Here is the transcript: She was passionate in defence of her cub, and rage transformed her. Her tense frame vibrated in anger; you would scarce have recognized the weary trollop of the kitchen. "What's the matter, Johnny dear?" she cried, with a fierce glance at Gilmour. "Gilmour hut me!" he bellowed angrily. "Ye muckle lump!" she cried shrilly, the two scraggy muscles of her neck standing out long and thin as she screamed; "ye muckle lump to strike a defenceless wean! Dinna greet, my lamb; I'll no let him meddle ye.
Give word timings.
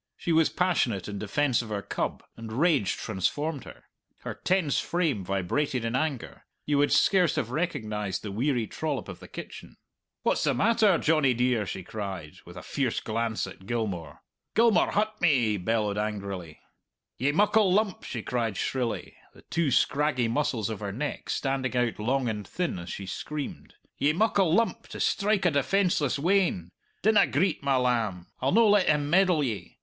She 0.17 0.31
was 0.31 0.49
passionate 0.49 1.07
in 1.07 1.19
defence 1.19 1.61
of 1.61 1.69
her 1.69 1.83
cub, 1.83 2.23
and 2.35 2.51
rage 2.51 2.97
transformed 2.97 3.65
her. 3.65 3.83
Her 4.21 4.33
tense 4.33 4.79
frame 4.79 5.23
vibrated 5.23 5.85
in 5.85 5.95
anger; 5.95 6.43
you 6.65 6.79
would 6.79 6.91
scarce 6.91 7.35
have 7.35 7.51
recognized 7.51 8.23
the 8.23 8.31
weary 8.31 8.65
trollop 8.65 9.07
of 9.07 9.19
the 9.19 9.27
kitchen. 9.27 9.77
"What's 10.23 10.43
the 10.43 10.55
matter, 10.55 10.97
Johnny 10.97 11.35
dear?" 11.35 11.67
she 11.67 11.83
cried, 11.83 12.37
with 12.45 12.57
a 12.57 12.63
fierce 12.63 12.99
glance 12.99 13.45
at 13.45 13.67
Gilmour. 13.67 14.21
"Gilmour 14.55 14.89
hut 14.93 15.21
me!" 15.21 15.39
he 15.51 15.57
bellowed 15.57 15.99
angrily. 15.99 16.61
"Ye 17.19 17.31
muckle 17.31 17.71
lump!" 17.71 18.01
she 18.03 18.23
cried 18.23 18.57
shrilly, 18.57 19.17
the 19.35 19.43
two 19.51 19.69
scraggy 19.69 20.27
muscles 20.27 20.71
of 20.71 20.79
her 20.79 20.91
neck 20.91 21.29
standing 21.29 21.77
out 21.77 21.99
long 21.99 22.27
and 22.27 22.47
thin 22.47 22.79
as 22.79 22.89
she 22.89 23.05
screamed; 23.05 23.75
"ye 23.99 24.13
muckle 24.13 24.51
lump 24.51 24.87
to 24.87 24.99
strike 24.99 25.45
a 25.45 25.51
defenceless 25.51 26.17
wean! 26.17 26.71
Dinna 27.03 27.27
greet, 27.27 27.61
my 27.61 27.75
lamb; 27.75 28.25
I'll 28.41 28.51
no 28.51 28.67
let 28.67 28.87
him 28.89 29.07
meddle 29.11 29.43
ye. 29.43 29.77